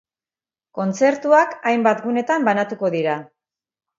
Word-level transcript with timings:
Kontzertuak 0.77 1.53
hainbat 1.73 2.01
gunetan 2.07 2.47
banatuko 2.49 2.91
dira. 2.99 3.19